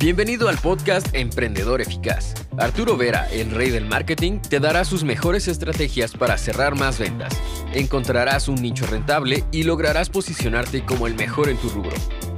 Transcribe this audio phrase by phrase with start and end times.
[0.00, 2.32] Bienvenido al podcast Emprendedor Eficaz.
[2.56, 7.36] Arturo Vera, el rey del marketing, te dará sus mejores estrategias para cerrar más ventas.
[7.74, 11.96] Encontrarás un nicho rentable y lograrás posicionarte como el mejor en tu rubro.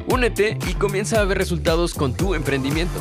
[0.09, 2.99] Únete y comienza a ver resultados con tu emprendimiento.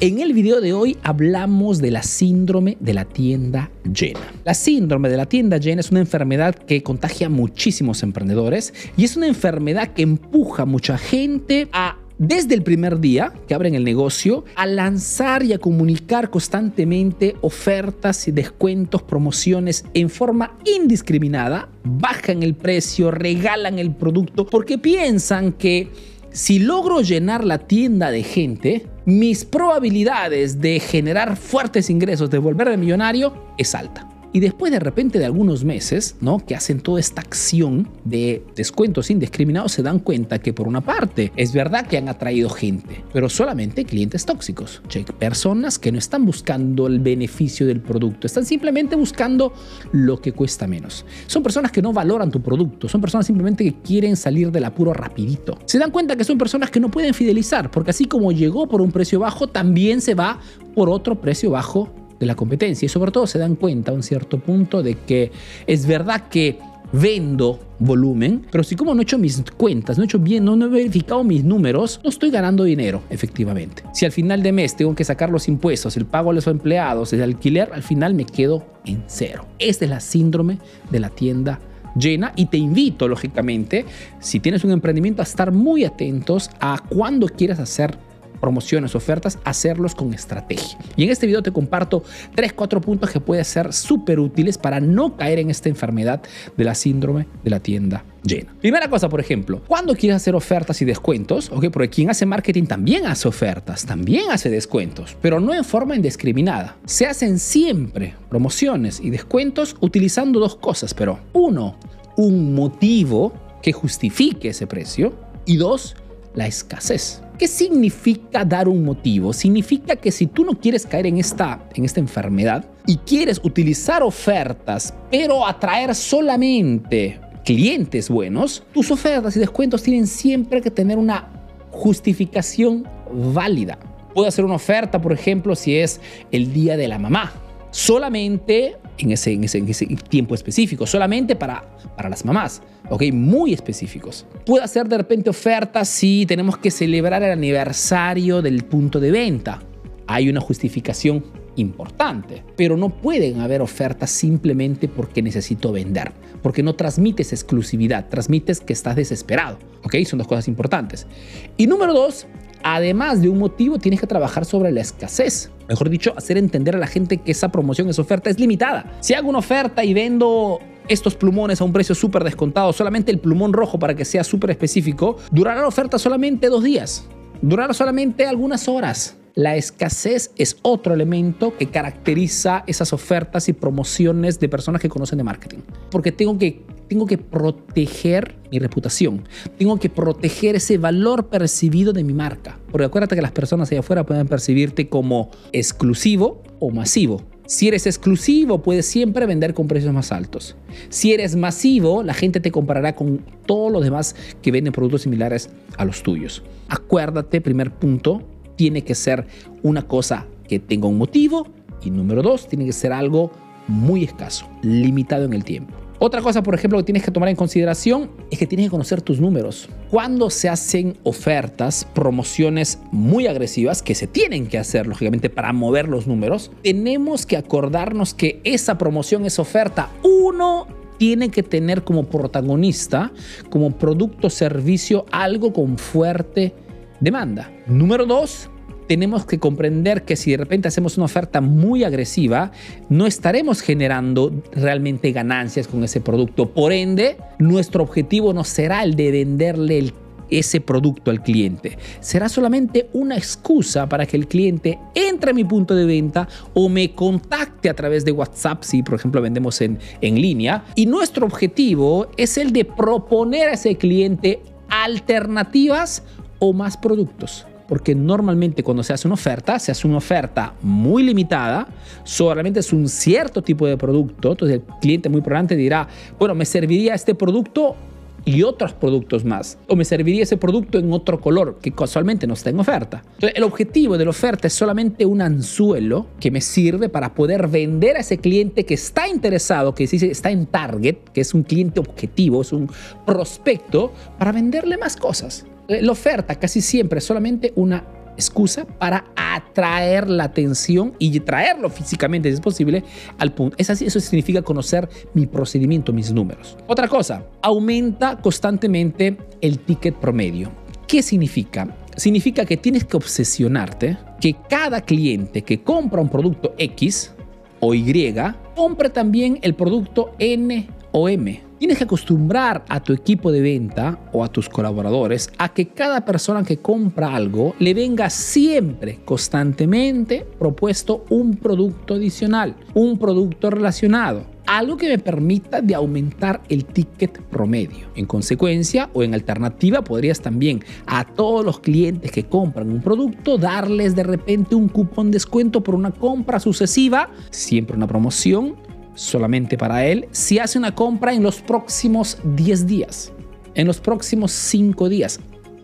[0.00, 4.32] En el video de hoy hablamos de la síndrome de la tienda llena.
[4.44, 9.04] La síndrome de la tienda llena es una enfermedad que contagia a muchísimos emprendedores y
[9.04, 13.74] es una enfermedad que empuja a mucha gente a desde el primer día que abren
[13.74, 21.68] el negocio a lanzar y a comunicar constantemente ofertas y descuentos, promociones en forma indiscriminada,
[21.82, 25.90] bajan el precio, regalan el producto porque piensan que
[26.30, 32.76] si logro llenar la tienda de gente, mis probabilidades de generar fuertes ingresos, de volverme
[32.76, 34.13] millonario, es alta.
[34.34, 36.44] Y después de repente de algunos meses, ¿no?
[36.44, 41.30] Que hacen toda esta acción de descuentos indiscriminados, se dan cuenta que por una parte
[41.36, 44.82] es verdad que han atraído gente, pero solamente clientes tóxicos,
[45.20, 49.52] personas que no están buscando el beneficio del producto, están simplemente buscando
[49.92, 51.06] lo que cuesta menos.
[51.28, 54.92] Son personas que no valoran tu producto, son personas simplemente que quieren salir del apuro
[54.92, 55.56] rapidito.
[55.64, 58.80] Se dan cuenta que son personas que no pueden fidelizar, porque así como llegó por
[58.80, 60.40] un precio bajo, también se va
[60.74, 64.02] por otro precio bajo de la competencia y sobre todo se dan cuenta a un
[64.02, 65.32] cierto punto de que
[65.66, 66.58] es verdad que
[66.92, 70.54] vendo volumen, pero si como no he hecho mis cuentas, no he hecho bien, no,
[70.54, 73.82] he verificado mis números, no estoy ganando dinero, efectivamente.
[73.92, 77.12] Si al final de mes tengo que sacar los impuestos, el pago a los empleados,
[77.12, 79.46] el alquiler, al final me quedo en cero.
[79.58, 80.58] Esta es la síndrome
[80.90, 81.58] de la tienda
[81.96, 83.84] llena y te invito, lógicamente,
[84.20, 87.98] si tienes un emprendimiento, a estar muy atentos a cuándo quieres hacer
[88.40, 90.78] promociones, ofertas, hacerlos con estrategia.
[90.96, 92.02] Y en este video te comparto
[92.34, 96.22] 3, 4 puntos que pueden ser súper útiles para no caer en esta enfermedad
[96.56, 98.54] de la síndrome de la tienda llena.
[98.60, 102.64] Primera cosa, por ejemplo, cuando quieres hacer ofertas y descuentos, ok, porque quien hace marketing
[102.64, 106.76] también hace ofertas, también hace descuentos, pero no en forma indiscriminada.
[106.86, 111.76] Se hacen siempre promociones y descuentos utilizando dos cosas, pero uno,
[112.16, 115.14] un motivo que justifique ese precio
[115.46, 115.96] y dos,
[116.34, 117.23] la escasez.
[117.38, 119.32] ¿Qué significa dar un motivo?
[119.32, 124.04] Significa que si tú no quieres caer en esta, en esta enfermedad y quieres utilizar
[124.04, 131.28] ofertas, pero atraer solamente clientes buenos, tus ofertas y descuentos tienen siempre que tener una
[131.72, 133.78] justificación válida.
[134.14, 136.00] Puedo hacer una oferta, por ejemplo, si es
[136.30, 137.32] el día de la mamá.
[137.74, 143.02] Solamente en ese, en ese, tiempo específico, solamente para, para las mamás, ¿ok?
[143.12, 144.26] Muy específicos.
[144.46, 149.60] Puede hacer de repente ofertas si tenemos que celebrar el aniversario del punto de venta.
[150.06, 151.24] Hay una justificación
[151.56, 156.12] importante, pero no pueden haber ofertas simplemente porque necesito vender,
[156.44, 159.96] porque no transmites exclusividad, transmites que estás desesperado, ¿ok?
[160.04, 161.08] Son dos cosas importantes.
[161.56, 162.28] Y número dos,
[162.64, 165.50] además de un motivo, tienes que trabajar sobre la escasez.
[165.68, 168.96] Mejor dicho, hacer entender a la gente que esa promoción, esa oferta es limitada.
[169.00, 170.58] Si hago una oferta y vendo
[170.88, 174.50] estos plumones a un precio súper descontado, solamente el plumón rojo para que sea súper
[174.50, 177.06] específico, durará la oferta solamente dos días.
[177.40, 179.16] Durará solamente algunas horas.
[179.34, 185.18] La escasez es otro elemento que caracteriza esas ofertas y promociones de personas que conocen
[185.18, 185.58] de marketing.
[185.90, 189.22] Porque tengo que, tengo que proteger mi reputación.
[189.58, 192.58] Tengo que proteger ese valor percibido de mi marca.
[192.70, 197.22] Porque acuérdate que las personas allá afuera pueden percibirte como exclusivo o masivo.
[197.46, 200.56] Si eres exclusivo, puedes siempre vender con precios más altos.
[200.88, 205.50] Si eres masivo, la gente te comparará con todos los demás que venden productos similares
[205.76, 206.42] a los tuyos.
[206.68, 208.22] Acuérdate, primer punto,
[208.56, 209.26] tiene que ser
[209.62, 211.46] una cosa que tenga un motivo
[211.82, 213.30] y número dos, tiene que ser algo
[213.68, 215.83] muy escaso, limitado en el tiempo.
[216.06, 219.00] Otra cosa, por ejemplo, que tienes que tomar en consideración es que tienes que conocer
[219.00, 219.70] tus números.
[219.90, 225.88] Cuando se hacen ofertas, promociones muy agresivas, que se tienen que hacer, lógicamente, para mover
[225.88, 230.66] los números, tenemos que acordarnos que esa promoción, esa oferta, uno
[230.98, 233.10] tiene que tener como protagonista,
[233.48, 236.52] como producto servicio, algo con fuerte
[237.00, 237.50] demanda.
[237.66, 238.50] Número dos,
[238.86, 242.52] tenemos que comprender que si de repente hacemos una oferta muy agresiva,
[242.88, 246.50] no estaremos generando realmente ganancias con ese producto.
[246.50, 249.92] Por ende, nuestro objetivo no será el de venderle
[250.30, 251.78] ese producto al cliente.
[252.00, 256.68] Será solamente una excusa para que el cliente entre a mi punto de venta o
[256.68, 260.64] me contacte a través de WhatsApp, si por ejemplo vendemos en, en línea.
[260.74, 266.02] Y nuestro objetivo es el de proponer a ese cliente alternativas
[266.38, 267.46] o más productos.
[267.68, 271.66] Porque normalmente cuando se hace una oferta, se hace una oferta muy limitada,
[272.02, 275.88] solamente es un cierto tipo de producto, entonces el cliente muy probablemente dirá,
[276.18, 277.76] bueno, me serviría este producto
[278.24, 279.58] y otros productos más.
[279.68, 283.02] O me serviría ese producto en otro color que casualmente no está en oferta.
[283.14, 287.48] Entonces, el objetivo de la oferta es solamente un anzuelo que me sirve para poder
[287.48, 291.80] vender a ese cliente que está interesado, que está en target, que es un cliente
[291.80, 292.70] objetivo, es un
[293.06, 295.44] prospecto, para venderle más cosas.
[295.68, 297.84] La oferta casi siempre es solamente una
[298.16, 302.84] excusa para atraer la atención y traerlo físicamente, si es posible,
[303.18, 303.56] al punto.
[303.58, 306.56] Es así, eso significa conocer mi procedimiento, mis números.
[306.66, 310.50] Otra cosa, aumenta constantemente el ticket promedio.
[310.86, 311.76] ¿Qué significa?
[311.96, 317.12] Significa que tienes que obsesionarte que cada cliente que compra un producto X
[317.60, 318.14] o Y
[318.54, 321.42] compre también el producto N o M.
[321.64, 326.04] Tienes que acostumbrar a tu equipo de venta o a tus colaboradores a que cada
[326.04, 334.34] persona que compra algo le venga siempre, constantemente, propuesto un producto adicional, un producto relacionado
[334.46, 337.86] algo que me permita de aumentar el ticket promedio.
[337.96, 343.38] En consecuencia o en alternativa podrías también a todos los clientes que compran un producto
[343.38, 348.54] darles de repente un cupón descuento por una compra sucesiva, siempre una promoción
[348.94, 353.12] solamente para él si hace una compra en los próximos 10 días,
[353.54, 355.20] en los próximos 5 días.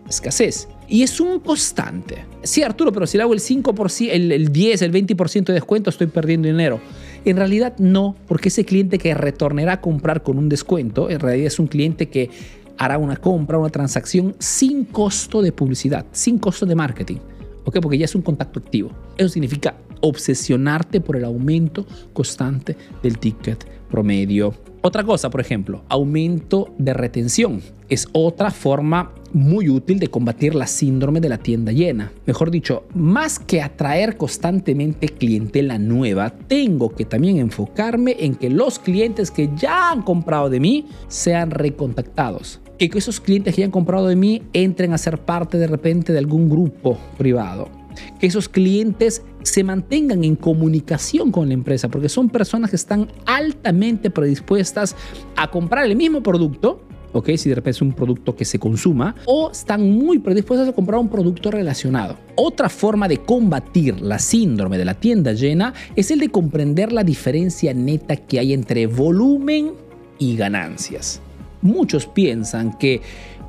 [0.07, 0.67] Escasez.
[0.87, 2.25] Y es un constante.
[2.43, 5.89] Sí, Arturo, pero si le hago el 5%, el, el 10, el 20% de descuento,
[5.89, 6.81] estoy perdiendo dinero.
[7.23, 11.47] En realidad no, porque ese cliente que retornará a comprar con un descuento, en realidad
[11.47, 12.29] es un cliente que
[12.77, 17.17] hará una compra, una transacción sin costo de publicidad, sin costo de marketing.
[17.63, 17.79] ¿Ok?
[17.79, 18.91] Porque ya es un contacto activo.
[19.17, 24.53] Eso significa obsesionarte por el aumento constante del ticket promedio.
[24.83, 27.61] Otra cosa, por ejemplo, aumento de retención.
[27.87, 32.11] Es otra forma muy útil de combatir la síndrome de la tienda llena.
[32.25, 38.79] Mejor dicho, más que atraer constantemente clientela nueva, tengo que también enfocarme en que los
[38.79, 42.59] clientes que ya han comprado de mí sean recontactados
[42.89, 46.13] que esos clientes que ya han comprado de mí entren a ser parte de repente
[46.13, 47.80] de algún grupo privado
[48.19, 53.07] que esos clientes se mantengan en comunicación con la empresa, porque son personas que están
[53.25, 54.95] altamente predispuestas
[55.35, 56.81] a comprar el mismo producto,
[57.13, 57.31] ¿ok?
[57.35, 60.99] Si de repente es un producto que se consuma, o están muy predispuestas a comprar
[60.99, 62.17] un producto relacionado.
[62.35, 67.03] Otra forma de combatir la síndrome de la tienda llena es el de comprender la
[67.03, 69.71] diferencia neta que hay entre volumen
[70.19, 71.21] y ganancias.
[71.61, 73.01] Muchos piensan que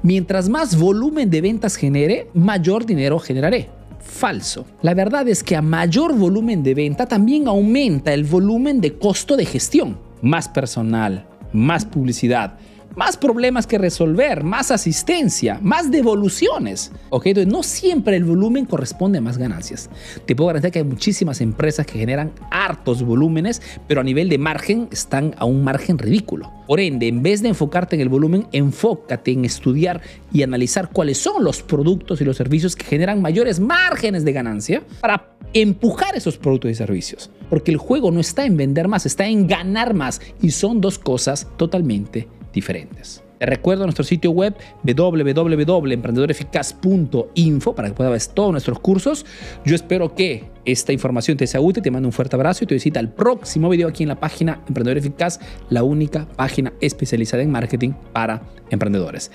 [0.03, 3.71] mientras más volumen de ventas genere, mayor dinero generaré
[4.03, 4.67] falso.
[4.83, 9.37] La verdad es que a mayor volumen de venta también aumenta el volumen de costo
[9.37, 9.99] de gestión.
[10.21, 12.59] Más personal, más publicidad,
[12.97, 16.93] más problemas que resolver, más asistencia, más devoluciones.
[17.11, 17.27] ¿ok?
[17.27, 19.91] Entonces, no siempre el volumen corresponde a más ganancias.
[20.27, 24.39] Te puedo garantizar que hay muchísimas empresas que generan hartos volúmenes, pero a nivel de
[24.39, 26.51] margen están a un margen ridículo.
[26.67, 30.01] Por ende, en vez de enfocarte en el volumen, enfócate en estudiar
[30.33, 34.83] y analizar cuáles son los productos y los servicios que generan mayores márgenes de ganancia
[35.01, 37.31] para empujar esos productos y servicios.
[37.51, 40.21] Porque el juego no está en vender más, está en ganar más.
[40.41, 43.25] Y son dos cosas totalmente diferentes.
[43.39, 44.55] Te recuerdo nuestro sitio web
[44.85, 49.25] www.emprendedoreficaz.info para que puedas ver todos nuestros cursos.
[49.65, 52.75] Yo espero que esta información te sea útil, te mando un fuerte abrazo y te
[52.75, 57.51] visita el próximo video aquí en la página Emprendedor Eficaz, la única página especializada en
[57.51, 59.31] marketing para emprendedores.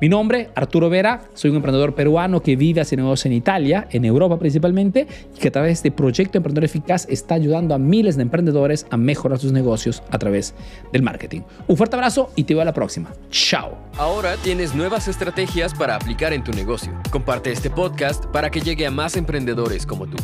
[0.00, 4.04] Mi nombre, Arturo Vera, soy un emprendedor peruano que vive hace negocios en Italia, en
[4.04, 5.06] Europa principalmente,
[5.36, 8.86] y que a través de este proyecto Emprendedor Eficaz está ayudando a miles de emprendedores
[8.90, 10.54] a mejorar sus negocios a través
[10.92, 11.42] del marketing.
[11.68, 13.10] Un fuerte abrazo y te veo a la próxima.
[13.30, 13.76] Chao.
[13.98, 16.92] Ahora tienes nuevas estrategias para aplicar en tu negocio.
[17.10, 20.16] Comparte este podcast para que llegue a más emprendedores como tú.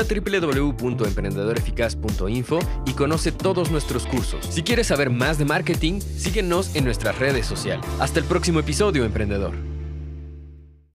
[0.00, 4.46] Visita www.emprendedoreficaz.info y conoce todos nuestros cursos.
[4.50, 7.86] Si quieres saber más de marketing, síguenos en nuestras redes sociales.
[7.98, 9.69] Hasta el próximo episodio, emprendedor.